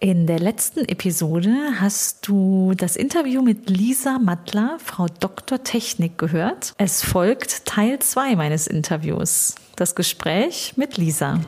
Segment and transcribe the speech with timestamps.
[0.00, 5.64] In der letzten Episode hast du das Interview mit Lisa Mattler, Frau Dr.
[5.64, 6.72] Technik, gehört.
[6.78, 11.40] Es folgt Teil 2 meines Interviews, das Gespräch mit Lisa.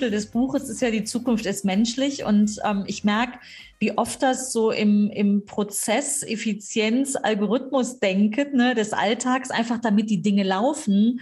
[0.00, 3.38] Titel des Buches ist ja Die Zukunft ist menschlich und ähm, ich merke,
[3.80, 10.08] wie oft das so im, im Prozess, Effizienz, Algorithmus denken ne, des Alltags, einfach damit
[10.08, 11.20] die Dinge laufen,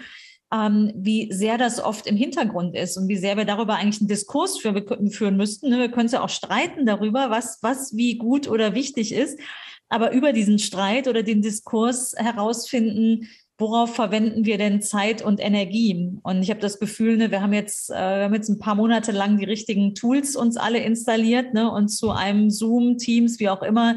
[0.55, 4.09] ähm, wie sehr das oft im Hintergrund ist und wie sehr wir darüber eigentlich einen
[4.09, 4.73] Diskurs für,
[5.11, 5.71] führen müssten.
[5.71, 5.81] Ne?
[5.81, 9.41] Wir können ja auch streiten darüber, was, was wie gut oder wichtig ist,
[9.89, 13.27] aber über diesen Streit oder den Diskurs herausfinden,
[13.59, 16.19] worauf verwenden wir denn Zeit und Energie?
[16.23, 18.77] Und ich habe das Gefühl, ne, wir haben jetzt, äh, wir haben jetzt ein paar
[18.77, 23.49] Monate lang die richtigen Tools uns alle installiert ne, und zu einem Zoom, Teams, wie
[23.49, 23.97] auch immer,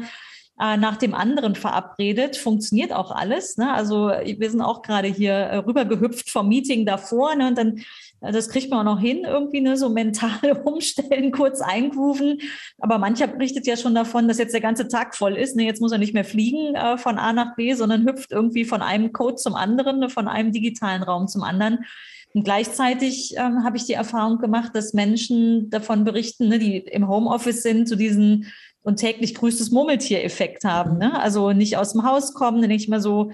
[0.60, 2.36] äh, nach dem anderen verabredet.
[2.36, 3.56] Funktioniert auch alles.
[3.56, 3.72] Ne?
[3.72, 7.82] Also wir sind auch gerade hier äh, rübergehüpft vom Meeting davor ne, und dann
[8.30, 12.40] das kriegt man auch noch hin, irgendwie ne, so mental umstellen, kurz eingrooven.
[12.78, 15.56] Aber mancher berichtet ja schon davon, dass jetzt der ganze Tag voll ist.
[15.56, 18.64] Ne, jetzt muss er nicht mehr fliegen äh, von A nach B, sondern hüpft irgendwie
[18.64, 21.84] von einem Code zum anderen, ne, von einem digitalen Raum zum anderen.
[22.34, 27.08] Und gleichzeitig ähm, habe ich die Erfahrung gemacht, dass Menschen davon berichten, ne, die im
[27.08, 28.46] Homeoffice sind, zu diesen
[28.82, 30.98] und täglich grüßtes Murmeltier-Effekt haben.
[30.98, 31.18] Ne?
[31.20, 33.30] Also nicht aus dem Haus kommen, nicht mehr so,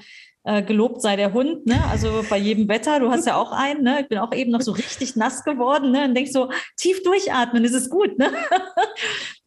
[0.48, 1.78] äh, gelobt sei der Hund, ne?
[1.91, 4.00] Also bei jedem Wetter, du hast ja auch einen, ne?
[4.00, 6.04] Ich bin auch eben noch so richtig nass geworden, ne?
[6.04, 8.32] Und denkst so, tief durchatmen, ist es gut, ne?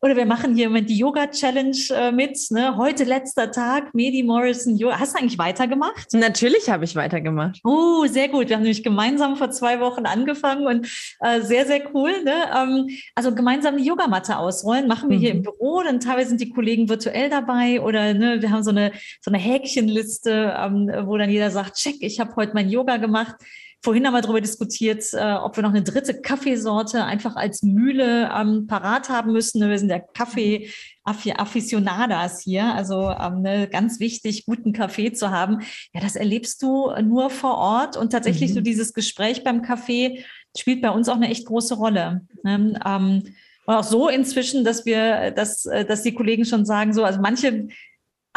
[0.03, 2.75] Oder wir machen hier im Moment die Yoga-Challenge äh, mit, ne?
[2.75, 4.99] Heute letzter Tag, Medi Morrison Yoga.
[4.99, 6.11] Hast du eigentlich weitergemacht?
[6.13, 7.59] Natürlich habe ich weitergemacht.
[7.63, 8.49] Oh, sehr gut.
[8.49, 10.87] Wir haben nämlich gemeinsam vor zwei Wochen angefangen und
[11.19, 12.23] äh, sehr, sehr cool.
[12.23, 12.33] Ne?
[12.51, 15.21] Ähm, also gemeinsam die Yogamatte ausrollen, machen wir mhm.
[15.21, 15.83] hier im Büro.
[15.83, 19.37] Dann teilweise sind die Kollegen virtuell dabei oder ne, wir haben so eine, so eine
[19.37, 23.35] Häkchenliste, ähm, wo dann jeder sagt, check, ich habe heute mein Yoga gemacht.
[23.83, 28.29] Vorhin haben wir darüber diskutiert, äh, ob wir noch eine dritte Kaffeesorte einfach als Mühle
[28.31, 29.67] ähm, parat haben müssen.
[29.67, 30.69] Wir sind der Kaffee
[31.03, 35.61] Aficionadas hier, also ähm, ne, ganz wichtig, guten Kaffee zu haben.
[35.93, 38.55] Ja, das erlebst du nur vor Ort und tatsächlich mhm.
[38.55, 40.23] so dieses Gespräch beim Kaffee
[40.55, 42.21] spielt bei uns auch eine echt große Rolle.
[42.43, 42.79] Ne?
[42.85, 43.23] Ähm,
[43.65, 47.19] und auch so inzwischen, dass wir, dass, äh, dass die Kollegen schon sagen, so, also
[47.19, 47.67] manche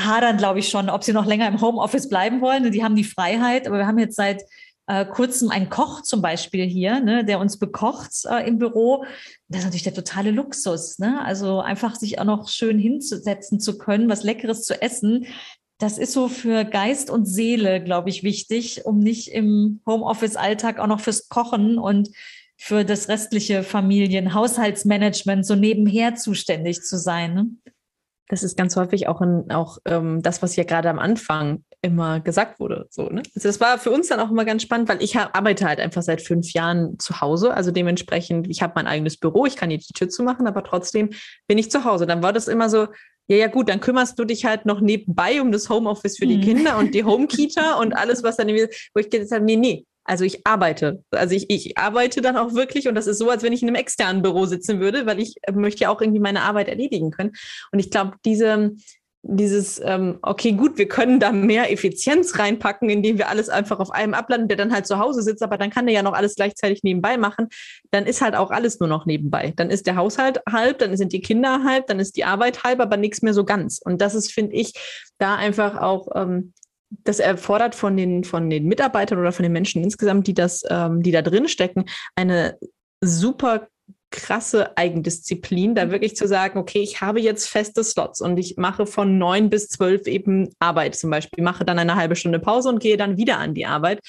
[0.01, 2.71] hadern, glaube ich, schon, ob sie noch länger im Homeoffice bleiben wollen.
[2.71, 4.43] Die haben die Freiheit, aber wir haben jetzt seit
[4.87, 9.05] äh, kurzem einen Koch zum Beispiel hier, ne, der uns bekocht äh, im Büro.
[9.49, 10.99] Das ist natürlich der totale Luxus.
[10.99, 11.25] Ne?
[11.25, 15.27] Also einfach sich auch noch schön hinzusetzen zu können, was Leckeres zu essen.
[15.79, 20.87] Das ist so für Geist und Seele, glaube ich, wichtig, um nicht im Homeoffice-Alltag auch
[20.87, 22.11] noch fürs Kochen und
[22.57, 27.35] für das restliche Familien-, Haushaltsmanagement so nebenher zuständig zu sein.
[27.35, 27.47] Ne?
[28.29, 32.19] Das ist ganz häufig auch, in, auch ähm, das, was ja gerade am Anfang immer
[32.19, 32.87] gesagt wurde.
[32.89, 33.23] So, ne?
[33.35, 36.01] Also das war für uns dann auch immer ganz spannend, weil ich arbeite halt einfach
[36.01, 37.53] seit fünf Jahren zu Hause.
[37.53, 41.11] Also dementsprechend, ich habe mein eigenes Büro, ich kann hier die Tür zumachen, aber trotzdem
[41.47, 42.07] bin ich zu Hause.
[42.07, 42.89] Dann war das immer so,
[43.27, 46.39] ja, ja, gut, dann kümmerst du dich halt noch nebenbei um das Homeoffice für die
[46.39, 46.43] mhm.
[46.43, 50.25] Kinder und die Home-Kita und alles, was dann, wo ich gesagt habe, nee, nee, also
[50.25, 51.03] ich arbeite.
[51.11, 53.69] Also ich, ich arbeite dann auch wirklich und das ist so, als wenn ich in
[53.69, 57.33] einem externen Büro sitzen würde, weil ich möchte ja auch irgendwie meine Arbeit erledigen können.
[57.73, 58.73] Und ich glaube, diese,
[59.27, 63.91] dieses, ähm, okay, gut, wir können da mehr Effizienz reinpacken, indem wir alles einfach auf
[63.91, 66.35] einem abladen, der dann halt zu Hause sitzt, aber dann kann der ja noch alles
[66.35, 67.49] gleichzeitig nebenbei machen.
[67.91, 69.55] Dann ist halt auch alles nur noch nebenbei.
[69.57, 72.81] Dann ist der Haushalt halb, dann sind die Kinder halb, dann ist die Arbeit halb,
[72.81, 73.81] aber nichts mehr so ganz.
[73.83, 74.75] Und das ist, finde ich,
[75.19, 76.53] da einfach auch ähm,
[77.03, 81.03] das erfordert von den, von den Mitarbeitern oder von den Menschen insgesamt, die das, ähm,
[81.03, 82.59] die da drin stecken, eine
[83.01, 83.69] super
[84.15, 88.87] krasse Eigendisziplin, da wirklich zu sagen, okay, ich habe jetzt feste Slots und ich mache
[88.87, 92.79] von neun bis zwölf eben Arbeit zum Beispiel, mache dann eine halbe Stunde Pause und
[92.79, 94.01] gehe dann wieder an die Arbeit.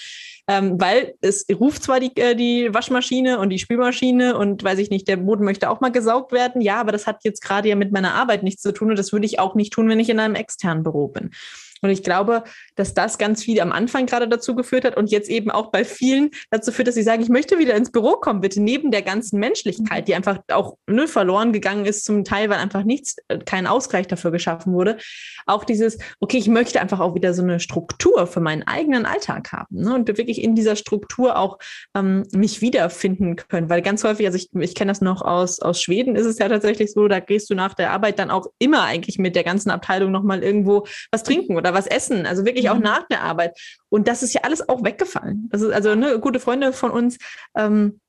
[0.47, 4.91] Ähm, weil es ruft zwar die, äh, die Waschmaschine und die Spülmaschine und weiß ich
[4.91, 7.75] nicht, der Boden möchte auch mal gesaugt werden, ja, aber das hat jetzt gerade ja
[7.75, 10.09] mit meiner Arbeit nichts zu tun und das würde ich auch nicht tun, wenn ich
[10.09, 11.31] in einem externen Büro bin.
[11.81, 12.43] Und ich glaube,
[12.75, 15.85] dass das ganz viel am Anfang gerade dazu geführt hat und jetzt eben auch bei
[15.85, 19.01] vielen dazu führt, dass sie sagen, ich möchte wieder ins Büro kommen, bitte, neben der
[19.01, 23.39] ganzen Menschlichkeit, die einfach auch ne, verloren gegangen ist, zum Teil, weil einfach nichts, äh,
[23.39, 24.97] kein Ausgleich dafür geschaffen wurde.
[25.45, 29.51] Auch dieses, okay, ich möchte einfach auch wieder so eine Struktur für meinen eigenen Alltag
[29.51, 31.59] haben ne, und wirklich in dieser Struktur auch
[31.95, 33.69] ähm, mich wiederfinden können.
[33.69, 36.49] Weil ganz häufig, also ich, ich kenne das noch aus, aus Schweden, ist es ja
[36.49, 39.69] tatsächlich so, da gehst du nach der Arbeit dann auch immer eigentlich mit der ganzen
[39.69, 42.83] Abteilung nochmal irgendwo was trinken oder was essen, also wirklich auch mhm.
[42.83, 43.57] nach der Arbeit.
[43.89, 45.47] Und das ist ja alles auch weggefallen.
[45.51, 47.17] Das ist also eine gute Freunde von uns,
[47.55, 47.99] ähm,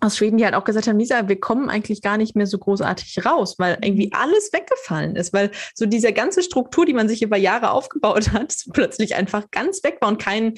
[0.00, 2.58] aus Schweden, die halt auch gesagt haben, Lisa, wir kommen eigentlich gar nicht mehr so
[2.58, 4.12] großartig raus, weil irgendwie mhm.
[4.14, 8.54] alles weggefallen ist, weil so diese ganze Struktur, die man sich über Jahre aufgebaut hat,
[8.72, 10.54] plötzlich einfach ganz weg war und kein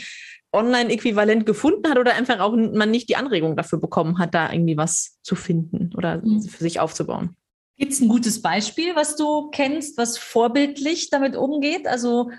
[0.52, 4.76] Online-Äquivalent gefunden hat oder einfach auch man nicht die Anregung dafür bekommen hat, da irgendwie
[4.76, 6.43] was zu finden oder mhm.
[6.43, 7.37] für sich aufzubauen.
[7.76, 11.88] Gibt es ein gutes Beispiel, was du kennst, was vorbildlich damit umgeht?
[11.88, 12.31] Also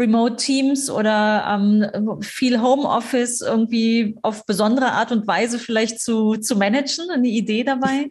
[0.00, 6.56] Remote Teams oder ähm, viel Homeoffice irgendwie auf besondere Art und Weise vielleicht zu, zu
[6.56, 7.10] managen?
[7.10, 8.10] Eine Idee dabei?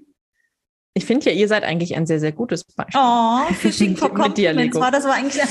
[0.94, 3.02] Ich finde ja, ihr seid eigentlich ein sehr, sehr gutes Beispiel.
[3.02, 5.42] Oh, Fishing for Compliments war das war eigentlich.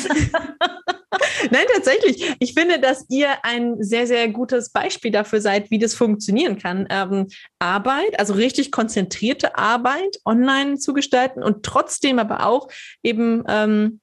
[1.51, 2.35] Nein, tatsächlich.
[2.39, 6.87] Ich finde, dass ihr ein sehr, sehr gutes Beispiel dafür seid, wie das funktionieren kann.
[6.91, 7.27] Ähm,
[7.59, 12.69] Arbeit, also richtig konzentrierte Arbeit online zu gestalten und trotzdem aber auch
[13.03, 14.01] eben ähm,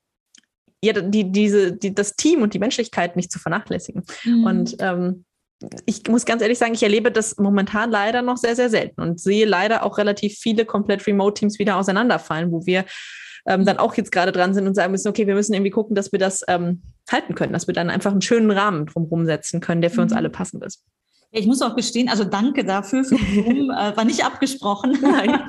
[0.85, 4.03] ja, die, diese, die, das Team und die Menschlichkeit nicht zu vernachlässigen.
[4.23, 4.43] Mhm.
[4.43, 5.25] Und ähm,
[5.85, 9.19] ich muss ganz ehrlich sagen, ich erlebe das momentan leider noch sehr, sehr selten und
[9.19, 12.85] sehe leider auch relativ viele komplett Remote-Teams wieder auseinanderfallen, wo wir
[13.47, 15.95] ähm, dann auch jetzt gerade dran sind und sagen müssen, okay, wir müssen irgendwie gucken,
[15.95, 19.61] dass wir das ähm, halten können, dass wir dann einfach einen schönen Rahmen drumherum setzen
[19.61, 20.17] können, der für uns mhm.
[20.17, 20.83] alle passend ist.
[21.31, 23.03] Ich muss auch gestehen, also danke dafür.
[23.03, 24.97] Für Zoom, äh, war nicht abgesprochen.
[25.01, 25.41] Nein.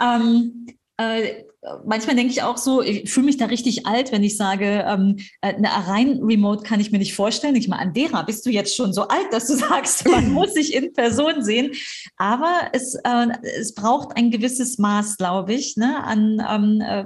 [0.02, 0.66] ähm,
[1.00, 1.44] äh,
[1.84, 5.16] manchmal denke ich auch so, ich fühle mich da richtig alt, wenn ich sage, ähm,
[5.40, 7.56] äh, eine rein Remote kann ich mir nicht vorstellen.
[7.56, 10.74] Ich meine, Andera, bist du jetzt schon so alt, dass du sagst, man muss sich
[10.74, 11.72] in Person sehen.
[12.16, 13.26] Aber es, äh,
[13.58, 17.04] es braucht ein gewisses Maß, glaube ich, ne, an ähm, äh,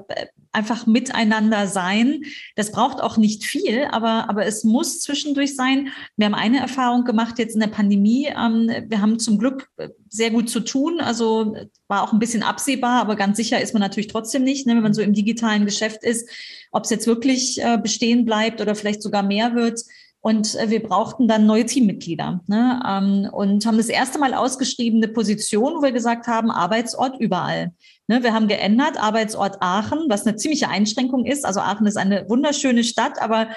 [0.55, 2.23] einfach miteinander sein.
[2.57, 5.89] Das braucht auch nicht viel, aber, aber es muss zwischendurch sein.
[6.17, 8.27] Wir haben eine Erfahrung gemacht jetzt in der Pandemie.
[8.27, 9.69] Ähm, wir haben zum Glück
[10.09, 11.01] sehr gut zu tun.
[11.01, 11.57] Also
[11.89, 14.83] war auch ein bisschen absehbar, aber ganz sicher ist man natürlich trotzdem nicht, ne, wenn
[14.83, 16.29] man so im digitalen Geschäft ist,
[16.71, 19.81] ob es jetzt wirklich äh, bestehen bleibt oder vielleicht sogar mehr wird.
[20.25, 22.81] Und äh, wir brauchten dann neue Teammitglieder ne?
[22.89, 27.73] Ähm, und haben das erste Mal ausgeschriebene Position, wo wir gesagt haben, Arbeitsort überall.
[28.07, 31.45] Ne, wir haben geändert, Arbeitsort Aachen, was eine ziemliche Einschränkung ist.
[31.45, 33.49] Also Aachen ist eine wunderschöne Stadt, aber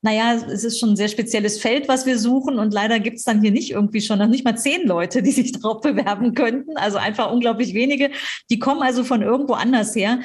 [0.00, 2.58] naja, es ist schon ein sehr spezielles Feld, was wir suchen.
[2.58, 5.30] Und leider gibt es dann hier nicht irgendwie schon noch nicht mal zehn Leute, die
[5.30, 6.78] sich darauf bewerben könnten.
[6.78, 8.10] Also einfach unglaublich wenige.
[8.50, 10.20] Die kommen also von irgendwo anders her.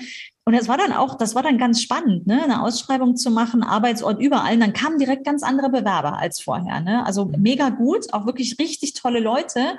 [0.49, 2.41] Und das war dann auch, das war dann ganz spannend, ne?
[2.41, 4.55] eine Ausschreibung zu machen, Arbeitsort überall.
[4.55, 6.79] Und dann kamen direkt ganz andere Bewerber als vorher.
[6.79, 7.05] Ne?
[7.05, 9.77] Also mega gut, auch wirklich richtig tolle Leute.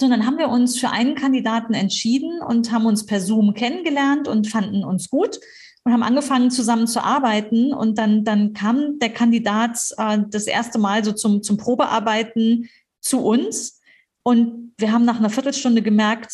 [0.00, 4.28] So, dann haben wir uns für einen Kandidaten entschieden und haben uns per Zoom kennengelernt
[4.28, 5.40] und fanden uns gut
[5.84, 7.74] und haben angefangen zusammen zu arbeiten.
[7.74, 12.70] Und dann, dann kam der Kandidat äh, das erste Mal so zum, zum Probearbeiten
[13.02, 13.82] zu uns.
[14.22, 16.32] Und wir haben nach einer Viertelstunde gemerkt,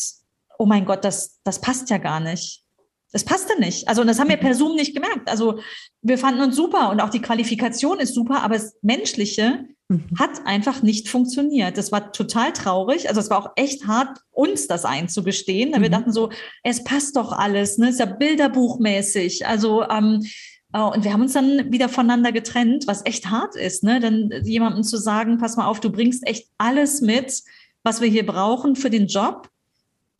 [0.57, 2.64] oh mein Gott, das, das passt ja gar nicht.
[3.15, 3.87] Das passte nicht.
[3.87, 5.29] Also, und das haben wir per Zoom nicht gemerkt.
[5.29, 5.59] Also,
[6.01, 10.03] wir fanden uns super und auch die Qualifikation ist super, aber das Menschliche Mhm.
[10.17, 11.77] Hat einfach nicht funktioniert.
[11.77, 13.07] Das war total traurig.
[13.07, 15.71] Also es war auch echt hart, uns das einzugestehen.
[15.71, 15.81] Mhm.
[15.81, 16.31] Wir dachten so,
[16.63, 17.89] es passt doch alles, ne?
[17.89, 19.45] Ist ja bilderbuchmäßig.
[19.45, 20.25] Also ähm,
[20.73, 23.99] äh, und wir haben uns dann wieder voneinander getrennt, was echt hart ist, ne?
[23.99, 27.43] Dann jemandem zu sagen, pass mal auf, du bringst echt alles mit,
[27.83, 29.49] was wir hier brauchen für den Job,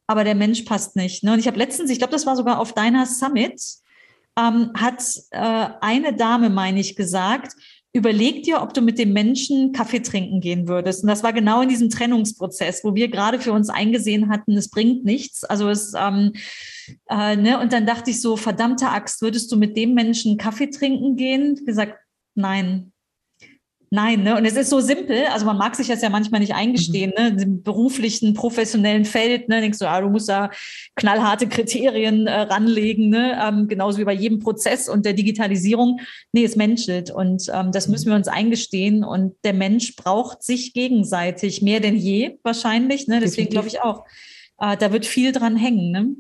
[0.08, 1.24] aber der Mensch passt nicht.
[1.24, 1.34] Ne?
[1.34, 3.62] Und ich habe letztens, ich glaube, das war sogar auf deiner Summit,
[4.38, 7.54] ähm, hat äh, eine Dame, meine ich, gesagt,
[7.94, 11.04] überleg dir, ob du mit dem Menschen Kaffee trinken gehen würdest.
[11.04, 14.70] Und das war genau in diesem Trennungsprozess, wo wir gerade für uns eingesehen hatten, es
[14.70, 15.46] bringt nichts.
[15.46, 16.34] Also es, ähm,
[17.10, 17.60] äh, ne?
[17.60, 21.66] und dann dachte ich so, verdammte Axt, würdest du mit dem Menschen Kaffee trinken gehen?
[21.66, 21.98] Gesagt,
[22.36, 22.92] nein,
[23.92, 24.36] Nein, ne?
[24.38, 27.36] Und es ist so simpel, also man mag sich das ja manchmal nicht eingestehen, mhm.
[27.36, 27.44] ne?
[27.44, 29.62] Im beruflichen, professionellen Feld, ne?
[29.62, 30.50] Denkst du, ah, du musst da
[30.96, 33.40] knallharte Kriterien äh, ranlegen, ne?
[33.42, 36.00] Ähm, genauso wie bei jedem Prozess und der Digitalisierung.
[36.32, 37.92] Nee, es menschelt und ähm, das mhm.
[37.94, 39.04] müssen wir uns eingestehen.
[39.04, 43.08] Und der Mensch braucht sich gegenseitig mehr denn je wahrscheinlich.
[43.08, 43.20] Ne?
[43.20, 44.06] Deswegen glaube ich auch,
[44.60, 45.92] äh, da wird viel dran hängen.
[45.92, 46.16] Ne?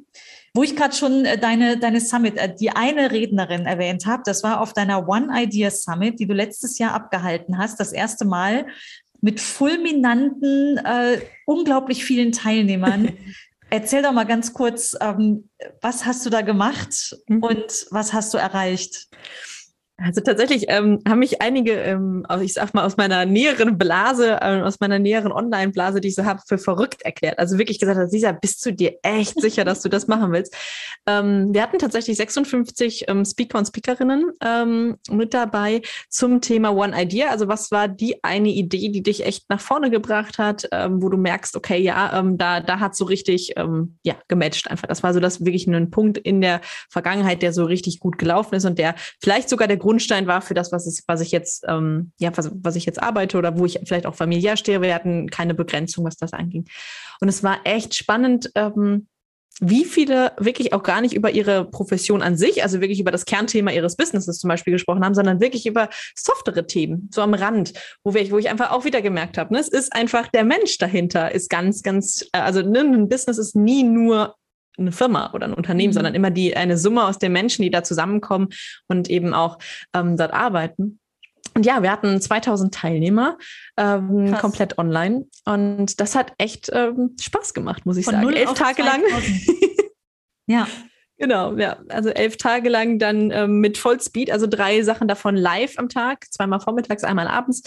[0.56, 4.42] Wo ich gerade schon äh, deine, deine Summit, äh, die eine Rednerin erwähnt habe, das
[4.42, 8.66] war auf deiner One Idea Summit, die du letztes Jahr abgehalten hast, das erste Mal
[9.20, 13.12] mit fulminanten, äh, unglaublich vielen Teilnehmern.
[13.70, 15.50] Erzähl doch mal ganz kurz, ähm,
[15.82, 17.44] was hast du da gemacht mhm.
[17.44, 19.10] und was hast du erreicht?
[19.98, 24.62] Also tatsächlich ähm, haben mich einige, ähm, ich sag mal, aus meiner näheren Blase, äh,
[24.62, 27.40] aus meiner näheren Online-Blase, die ich so habe, für verrückt erklärt.
[27.40, 30.54] Also wirklich gesagt, Lisa, bist du dir echt sicher, dass du das machen willst?
[31.08, 37.02] Ähm, wir hatten tatsächlich 56 ähm, Speaker und Speakerinnen ähm, mit dabei zum Thema One
[37.02, 37.30] Idea.
[37.30, 41.08] Also was war die eine Idee, die dich echt nach vorne gebracht hat, ähm, wo
[41.08, 44.88] du merkst, okay, ja, da, da hat so richtig ja, gematcht einfach.
[44.88, 48.56] Das war so das wirklich ein Punkt in der Vergangenheit, der so richtig gut gelaufen
[48.56, 51.64] ist und der vielleicht sogar der Grundstein war für das, was, es, was ich jetzt,
[51.68, 54.82] ähm, ja, was, was ich jetzt arbeite oder wo ich vielleicht auch familiär stehe.
[54.82, 56.66] Wir hatten keine Begrenzung, was das anging.
[57.22, 59.08] Und es war echt spannend, ähm,
[59.60, 63.26] wie viele wirklich auch gar nicht über ihre Profession an sich, also wirklich über das
[63.26, 67.74] Kernthema ihres Businesses zum Beispiel gesprochen haben, sondern wirklich über softere Themen, so am Rand,
[68.04, 70.80] wo ich, wo ich einfach auch wieder gemerkt habe, ne, es ist einfach der Mensch
[70.80, 74.36] dahinter, ist ganz, ganz, äh, also ne, ein Business ist nie nur
[74.78, 75.96] eine Firma oder ein Unternehmen, mhm.
[75.96, 78.50] sondern immer die eine Summe aus den Menschen, die da zusammenkommen
[78.88, 79.58] und eben auch
[79.94, 81.00] ähm, dort arbeiten.
[81.54, 83.38] Und ja, wir hatten 2000 Teilnehmer,
[83.78, 85.26] ähm, komplett online.
[85.46, 88.34] Und das hat echt ähm, Spaß gemacht, muss ich Von sagen.
[88.34, 88.86] Elf Tage 2000.
[88.86, 89.02] lang.
[90.48, 90.68] ja.
[91.18, 91.78] Genau, ja.
[91.90, 96.26] Also elf Tage lang dann ähm, mit Vollspeed, also drei Sachen davon live am Tag,
[96.32, 97.64] zweimal vormittags, einmal abends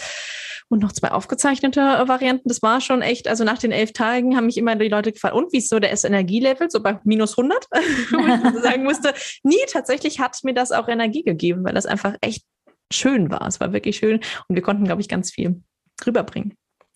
[0.69, 2.47] und noch zwei aufgezeichnete äh, Varianten.
[2.47, 5.33] Das war schon echt, also nach den elf Tagen haben mich immer die Leute gefragt,
[5.33, 6.69] und wie ist so der Energielevel?
[6.69, 9.13] So bei minus 100, wo ich sagen musste,
[9.43, 12.45] nie, tatsächlich hat mir das auch Energie gegeben, weil das einfach echt
[12.93, 13.47] schön war.
[13.47, 15.61] Es war wirklich schön und wir konnten, glaube ich, ganz viel
[16.05, 16.55] rüberbringen.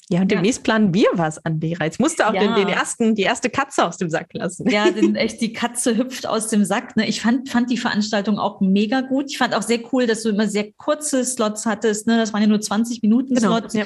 [0.10, 0.64] Ja, und demnächst ja.
[0.64, 1.86] planen wir was an Lehrer.
[1.86, 2.42] Jetzt musste auch ja.
[2.42, 4.70] den, den, ersten, die erste Katze aus dem Sack lassen.
[4.70, 6.98] Ja, denn echt die Katze hüpft aus dem Sack.
[6.98, 7.08] Ne?
[7.08, 9.32] Ich fand, fand die Veranstaltung auch mega gut.
[9.32, 12.06] Ich fand auch sehr cool, dass du immer sehr kurze Slots hattest.
[12.06, 12.18] Ne?
[12.18, 13.74] Das waren ja nur 20 Minuten genau, Slots.
[13.76, 13.86] Ja.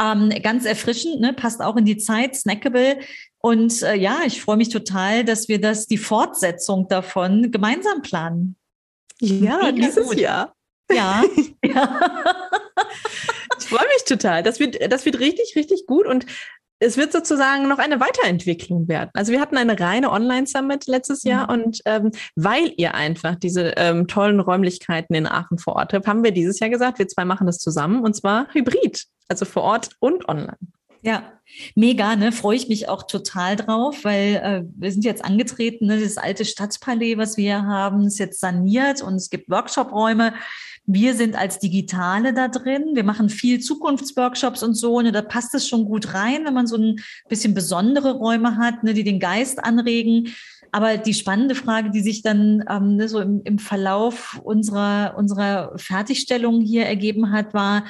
[0.00, 1.32] Ähm, ganz erfrischend, ne?
[1.32, 2.98] passt auch in die Zeit, snackable.
[3.38, 8.56] Und äh, ja, ich freue mich total, dass wir das, die Fortsetzung davon gemeinsam planen.
[9.20, 10.20] Ja, mega dieses gut.
[10.20, 10.54] Jahr.
[10.92, 11.24] Ja.
[11.64, 12.00] ja.
[14.08, 14.42] Total.
[14.42, 16.26] Das wird, das wird richtig, richtig gut und
[16.78, 19.10] es wird sozusagen noch eine Weiterentwicklung werden.
[19.14, 21.62] Also wir hatten eine reine Online-Summit letztes Jahr mhm.
[21.62, 26.22] und ähm, weil ihr einfach diese ähm, tollen Räumlichkeiten in Aachen vor Ort habt, haben
[26.22, 29.90] wir dieses Jahr gesagt, wir zwei machen das zusammen und zwar hybrid, also vor Ort
[30.00, 30.58] und online.
[31.02, 31.32] Ja,
[31.76, 32.32] mega, ne?
[32.32, 36.00] Freue ich mich auch total drauf, weil äh, wir sind jetzt angetreten, ne?
[36.00, 40.34] das alte Stadtpalais, was wir haben, ist jetzt saniert und es gibt Workshop-Räume.
[40.86, 42.90] Wir sind als Digitale da drin.
[42.94, 45.00] Wir machen viel Zukunftsworkshops und so.
[45.00, 48.84] Ne, da passt es schon gut rein, wenn man so ein bisschen besondere Räume hat,
[48.84, 50.28] ne, die den Geist anregen.
[50.70, 55.72] Aber die spannende Frage, die sich dann ähm, ne, so im, im Verlauf unserer, unserer
[55.76, 57.84] Fertigstellung hier ergeben hat, war,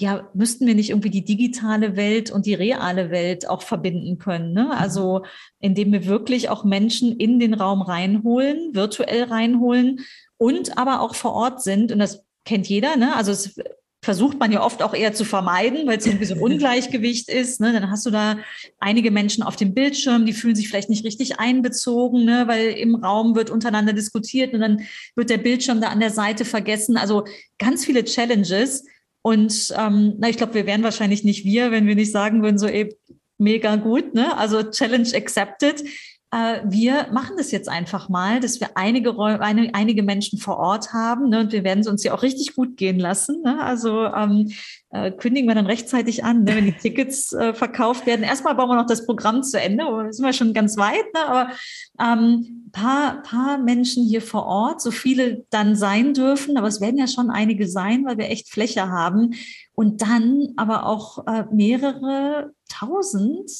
[0.00, 4.52] ja, müssten wir nicht irgendwie die digitale Welt und die reale Welt auch verbinden können?
[4.52, 4.70] Ne?
[4.76, 5.24] Also
[5.58, 10.00] indem wir wirklich auch Menschen in den Raum reinholen, virtuell reinholen
[10.36, 11.90] und aber auch vor Ort sind.
[11.90, 13.14] Und das kennt jeder, ne?
[13.14, 13.54] Also es
[14.02, 17.60] versucht man ja oft auch eher zu vermeiden, weil es irgendwie so ein Ungleichgewicht ist.
[17.60, 17.72] Ne?
[17.72, 18.38] Dann hast du da
[18.78, 22.44] einige Menschen auf dem Bildschirm, die fühlen sich vielleicht nicht richtig einbezogen, ne?
[22.46, 24.82] weil im Raum wird untereinander diskutiert und dann
[25.16, 26.96] wird der Bildschirm da an der Seite vergessen.
[26.96, 27.24] Also
[27.58, 28.84] ganz viele Challenges.
[29.22, 32.58] Und ähm, na, ich glaube, wir wären wahrscheinlich nicht wir, wenn wir nicht sagen würden,
[32.58, 32.96] so ey,
[33.36, 34.36] mega gut, ne?
[34.38, 35.84] Also Challenge accepted
[36.30, 40.92] äh, wir machen das jetzt einfach mal, dass wir einige, eine, einige Menschen vor Ort
[40.92, 43.40] haben ne, und wir werden es uns ja auch richtig gut gehen lassen.
[43.42, 43.62] Ne?
[43.62, 44.52] Also ähm,
[44.90, 48.24] äh, kündigen wir dann rechtzeitig an, ne, wenn die Tickets äh, verkauft werden.
[48.24, 51.26] Erstmal bauen wir noch das Programm zu Ende, da sind wir schon ganz weit, ne?
[51.26, 51.50] aber
[51.98, 56.98] ähm, paar, paar Menschen hier vor Ort, so viele dann sein dürfen, aber es werden
[56.98, 59.34] ja schon einige sein, weil wir echt Fläche haben.
[59.72, 63.50] Und dann aber auch äh, mehrere tausend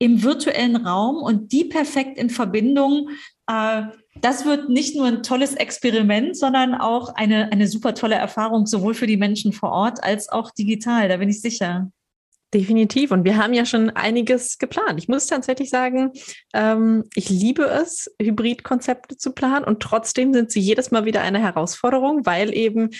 [0.00, 3.10] im virtuellen Raum und die perfekt in Verbindung.
[3.46, 3.82] Äh,
[4.20, 8.94] das wird nicht nur ein tolles Experiment, sondern auch eine, eine super tolle Erfahrung, sowohl
[8.94, 11.08] für die Menschen vor Ort als auch digital.
[11.08, 11.92] Da bin ich sicher.
[12.52, 13.12] Definitiv.
[13.12, 14.98] Und wir haben ja schon einiges geplant.
[14.98, 16.10] Ich muss tatsächlich sagen,
[16.52, 19.64] ähm, ich liebe es, Hybridkonzepte zu planen.
[19.64, 22.90] Und trotzdem sind sie jedes Mal wieder eine Herausforderung, weil eben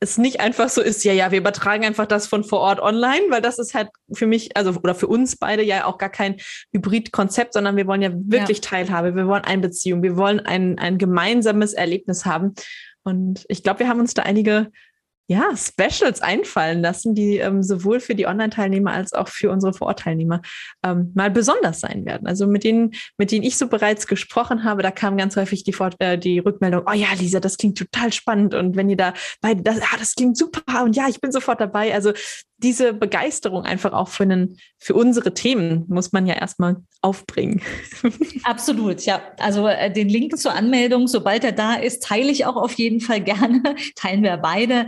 [0.00, 3.22] es nicht einfach so ist, ja, ja, wir übertragen einfach das von vor Ort online,
[3.30, 6.36] weil das ist halt für mich, also oder für uns beide ja auch gar kein
[6.72, 8.62] Hybrid-Konzept, sondern wir wollen ja wirklich ja.
[8.62, 12.54] Teilhabe, wir wollen Einbeziehung, wir wollen ein, ein gemeinsames Erlebnis haben.
[13.04, 14.70] Und ich glaube, wir haben uns da einige
[15.28, 20.40] ja, Specials einfallen lassen, die ähm, sowohl für die Online-Teilnehmer als auch für unsere Vorortteilnehmer
[20.84, 22.28] ähm, mal besonders sein werden.
[22.28, 25.72] Also mit denen, mit denen ich so bereits gesprochen habe, da kam ganz häufig die,
[25.72, 28.54] Fort äh, die Rückmeldung, oh ja, Lisa, das klingt total spannend.
[28.54, 31.60] Und wenn ihr da beide, das, ah, das klingt super und ja, ich bin sofort
[31.60, 31.92] dabei.
[31.92, 32.12] Also
[32.58, 37.60] diese Begeisterung einfach auch für, einen, für unsere Themen muss man ja erstmal aufbringen.
[38.44, 39.20] Absolut, ja.
[39.38, 43.00] Also äh, den Link zur Anmeldung, sobald er da ist, teile ich auch auf jeden
[43.00, 43.62] Fall gerne.
[43.96, 44.86] Teilen wir beide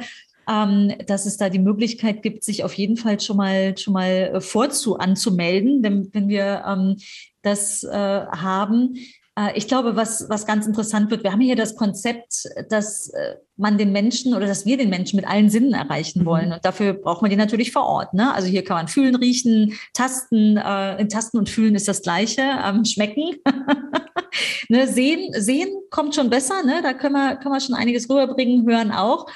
[0.48, 4.32] ähm, dass es da die Möglichkeit gibt, sich auf jeden Fall schon mal schon mal
[4.34, 6.96] äh, vorzu anzumelden, denn wenn wir ähm,
[7.42, 8.96] das äh, haben.
[9.38, 13.36] Äh, ich glaube, was, was ganz interessant wird, wir haben hier das Konzept, dass äh,
[13.56, 16.26] man den Menschen oder dass wir den Menschen mit allen Sinnen erreichen mhm.
[16.26, 16.52] wollen.
[16.52, 18.14] Und dafür braucht man die natürlich vor Ort.
[18.14, 18.32] Ne?
[18.32, 20.56] Also hier kann man fühlen, riechen, tasten.
[20.56, 22.42] Äh, in Tasten und Fühlen ist das Gleiche.
[22.64, 23.36] Ähm, schmecken.
[24.68, 24.88] ne?
[24.88, 26.62] Sehen, sehen kommt schon besser.
[26.64, 26.80] Ne?
[26.82, 29.26] Da können wir, können wir schon einiges rüberbringen, hören auch.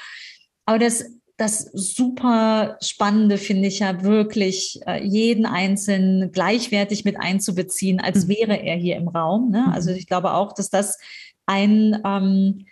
[0.65, 1.03] Aber das
[1.37, 8.29] das super Spannende finde ich ja wirklich, äh, jeden Einzelnen gleichwertig mit einzubeziehen, als mhm.
[8.29, 9.49] wäre er hier im Raum.
[9.49, 9.71] Ne?
[9.73, 9.97] Also mhm.
[9.97, 10.99] ich glaube auch, dass das
[11.45, 12.65] ein ähm,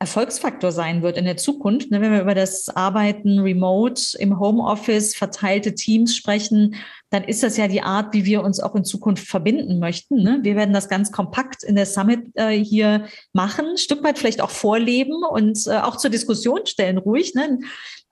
[0.00, 2.00] Erfolgsfaktor sein wird in der Zukunft, ne?
[2.00, 6.76] wenn wir über das Arbeiten remote im Homeoffice, verteilte Teams sprechen,
[7.10, 10.22] dann ist das ja die Art, wie wir uns auch in Zukunft verbinden möchten.
[10.22, 10.38] Ne?
[10.42, 14.40] Wir werden das ganz kompakt in der Summit äh, hier machen, ein Stück weit vielleicht
[14.40, 17.34] auch vorleben und äh, auch zur Diskussion stellen, ruhig.
[17.34, 17.58] Ne?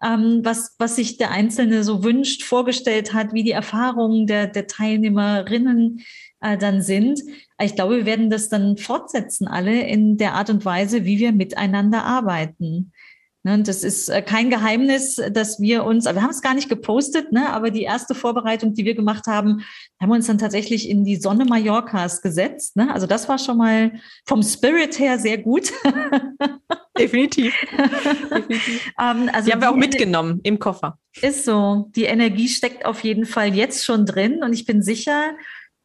[0.05, 4.67] ähm, was, was sich der Einzelne so wünscht, vorgestellt hat, wie die Erfahrungen der, der
[4.67, 6.05] Teilnehmerinnen
[6.41, 7.21] äh, dann sind.
[7.61, 11.33] Ich glaube, wir werden das dann fortsetzen, alle in der Art und Weise, wie wir
[11.33, 12.93] miteinander arbeiten.
[13.47, 17.31] Ne, das ist äh, kein Geheimnis, dass wir uns, wir haben es gar nicht gepostet,
[17.31, 19.63] ne, aber die erste Vorbereitung, die wir gemacht haben,
[20.01, 22.75] haben wir uns dann tatsächlich in die Sonne Mallorcas gesetzt.
[22.75, 22.93] Ne?
[22.93, 23.93] Also das war schon mal
[24.27, 25.73] vom Spirit her sehr gut.
[26.99, 27.55] Definitiv.
[28.33, 28.93] Definitiv.
[29.01, 30.99] ähm, also die haben wir auch mitgenommen im Koffer.
[31.23, 31.89] Ist so.
[31.95, 35.37] Die Energie steckt auf jeden Fall jetzt schon drin und ich bin sicher,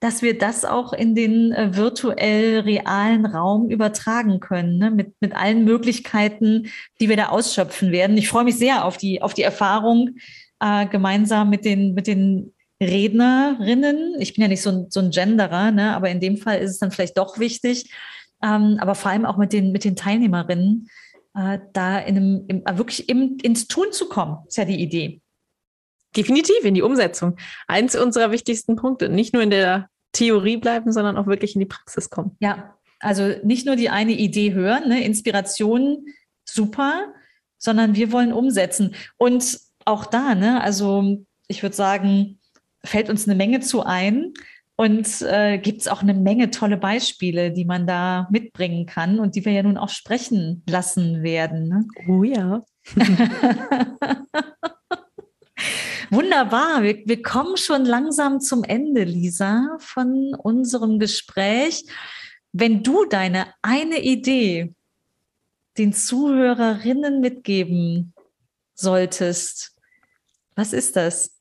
[0.01, 4.89] dass wir das auch in den äh, virtuell realen Raum übertragen können, ne?
[4.89, 6.67] mit, mit allen Möglichkeiten,
[6.99, 8.17] die wir da ausschöpfen werden.
[8.17, 10.15] Ich freue mich sehr auf die, auf die Erfahrung
[10.59, 14.15] äh, gemeinsam mit den, mit den Rednerinnen.
[14.19, 15.95] Ich bin ja nicht so ein, so ein Genderer, ne?
[15.95, 17.93] aber in dem Fall ist es dann vielleicht doch wichtig.
[18.43, 20.89] Ähm, aber vor allem auch mit den, mit den Teilnehmerinnen,
[21.35, 24.81] äh, da in einem, im, äh, wirklich im, ins Tun zu kommen, ist ja die
[24.81, 25.21] Idee.
[26.17, 27.37] Definitiv in die Umsetzung.
[27.67, 29.09] Eins unserer wichtigsten Punkte.
[29.09, 32.35] Nicht nur in der Theorie bleiben, sondern auch wirklich in die Praxis kommen.
[32.39, 35.03] Ja, also nicht nur die eine Idee hören, ne?
[35.03, 36.05] Inspiration
[36.45, 37.13] super,
[37.57, 38.95] sondern wir wollen umsetzen.
[39.17, 42.39] Und auch da, ne, also ich würde sagen,
[42.83, 44.33] fällt uns eine Menge zu ein.
[44.77, 49.35] Und äh, gibt es auch eine Menge tolle Beispiele, die man da mitbringen kann und
[49.35, 51.67] die wir ja nun auch sprechen lassen werden.
[51.67, 51.85] Ne?
[52.07, 52.61] Oh ja.
[56.11, 56.83] Wunderbar.
[56.83, 61.85] Wir, wir kommen schon langsam zum Ende, Lisa, von unserem Gespräch.
[62.51, 64.73] Wenn du deine eine Idee
[65.77, 68.13] den Zuhörerinnen mitgeben
[68.73, 69.77] solltest,
[70.53, 71.39] was ist das?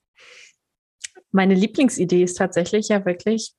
[1.32, 3.52] Meine Lieblingsidee ist tatsächlich ja wirklich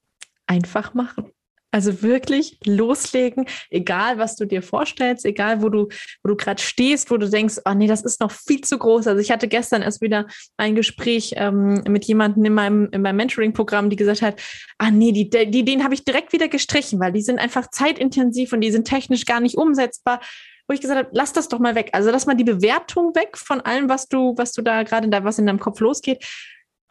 [0.47, 1.30] einfach machen.
[1.71, 5.87] Also wirklich loslegen, egal was du dir vorstellst, egal wo du,
[6.21, 9.07] wo du gerade stehst, wo du denkst, oh nee, das ist noch viel zu groß.
[9.07, 13.15] Also ich hatte gestern erst wieder ein Gespräch ähm, mit jemandem in meinem, in meinem
[13.15, 14.41] Mentoring-Programm, die gesagt hat,
[14.79, 18.51] ah nee, die, die, den habe ich direkt wieder gestrichen, weil die sind einfach zeitintensiv
[18.51, 20.19] und die sind technisch gar nicht umsetzbar
[20.67, 21.89] wo ich gesagt habe, lass das doch mal weg.
[21.91, 25.25] Also lass mal die Bewertung weg von allem, was du, was du da gerade da,
[25.25, 26.23] was in deinem Kopf losgeht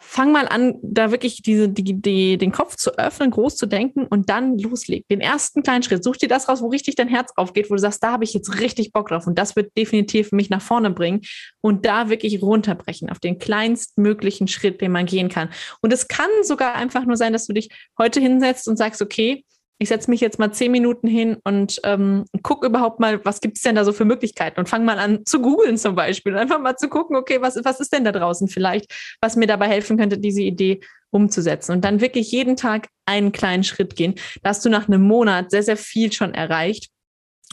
[0.02, 4.06] fang mal an, da wirklich diese, die, die, den Kopf zu öffnen, groß zu denken
[4.06, 5.04] und dann loslegen.
[5.10, 6.02] Den ersten kleinen Schritt.
[6.02, 8.32] Such dir das raus, wo richtig dein Herz aufgeht, wo du sagst, da habe ich
[8.32, 11.20] jetzt richtig Bock drauf und das wird definitiv mich nach vorne bringen
[11.60, 15.50] und da wirklich runterbrechen auf den kleinstmöglichen Schritt, den man gehen kann.
[15.82, 19.44] Und es kann sogar einfach nur sein, dass du dich heute hinsetzt und sagst, okay,
[19.82, 23.56] ich setze mich jetzt mal zehn Minuten hin und ähm, guck überhaupt mal, was gibt
[23.56, 26.36] es denn da so für Möglichkeiten und fange mal an zu googeln zum Beispiel.
[26.36, 29.68] Einfach mal zu gucken, okay, was, was ist denn da draußen vielleicht, was mir dabei
[29.68, 31.72] helfen könnte, diese Idee umzusetzen.
[31.72, 34.16] Und dann wirklich jeden Tag einen kleinen Schritt gehen.
[34.42, 36.90] Da hast du nach einem Monat sehr, sehr viel schon erreicht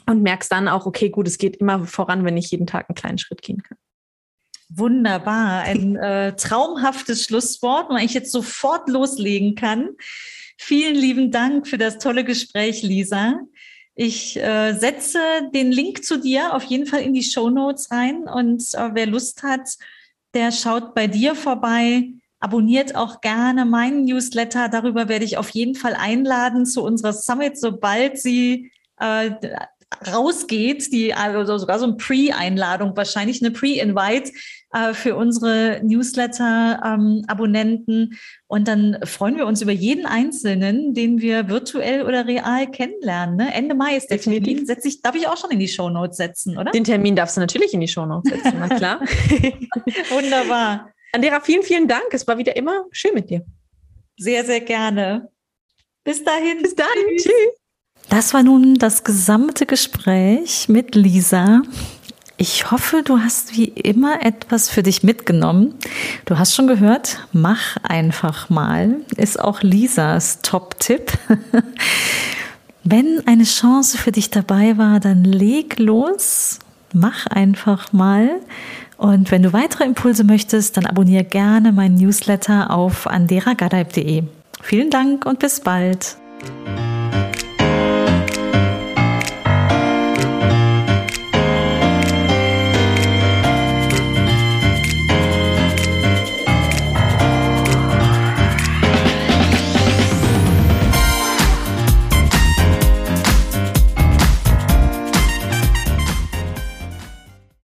[0.05, 2.95] und merkst dann auch, okay, gut, es geht immer voran, wenn ich jeden Tag einen
[2.95, 3.77] kleinen Schritt gehen kann.
[4.67, 9.91] Wunderbar, ein äh, traumhaftes Schlusswort, wo ich jetzt sofort loslegen kann.
[10.57, 13.39] Vielen lieben Dank für das tolle Gespräch, Lisa.
[13.95, 15.19] Ich äh, setze
[15.53, 19.07] den Link zu dir auf jeden Fall in die Show Notes rein und äh, wer
[19.07, 19.77] Lust hat,
[20.33, 22.09] der schaut bei dir vorbei.
[22.39, 24.69] Abonniert auch gerne meinen Newsletter.
[24.69, 29.31] Darüber werde ich auf jeden Fall einladen zu unserer Summit, sobald sie äh,
[30.05, 34.33] rausgeht, die also sogar so eine Pre-Einladung, wahrscheinlich eine Pre-Invite
[34.73, 37.93] äh, für unsere Newsletter-Abonnenten.
[37.93, 38.09] Ähm,
[38.47, 43.37] und dann freuen wir uns über jeden Einzelnen, den wir virtuell oder real kennenlernen.
[43.37, 43.53] Ne?
[43.53, 44.45] Ende Mai ist der Definitiv.
[44.45, 44.65] Termin.
[44.65, 46.71] Setz ich, darf ich auch schon in die Shownotes setzen, oder?
[46.71, 48.99] Den Termin darfst du natürlich in die Shownotes setzen, na klar.
[50.09, 50.91] Wunderbar.
[51.13, 52.07] Andera, vielen, vielen Dank.
[52.11, 53.45] Es war wieder immer schön mit dir.
[54.17, 55.29] Sehr, sehr gerne.
[56.03, 56.61] Bis dahin.
[56.61, 57.15] Bis dahin.
[57.15, 57.23] Tschüss.
[57.23, 57.56] Tschüss.
[58.09, 61.61] Das war nun das gesamte Gespräch mit Lisa.
[62.37, 65.73] Ich hoffe, du hast wie immer etwas für dich mitgenommen.
[66.25, 71.11] Du hast schon gehört, mach einfach mal, ist auch Lisas Top-Tipp.
[72.83, 76.59] Wenn eine Chance für dich dabei war, dann leg los,
[76.93, 78.29] mach einfach mal.
[78.97, 84.23] Und wenn du weitere Impulse möchtest, dann abonniere gerne meinen Newsletter auf anderagadeib.de.
[84.61, 86.17] Vielen Dank und bis bald.